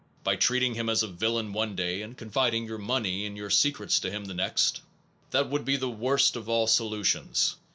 [0.23, 3.99] By treating him as a villain one day, and confiding your money and your secrets
[3.99, 4.81] to him the next?
[5.29, 7.57] That would be the worst of all solutions.